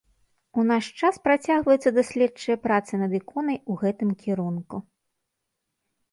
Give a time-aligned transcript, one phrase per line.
[0.59, 4.75] У наш час працягваюцца даследчыя працы над іконай у гэтым кірунку.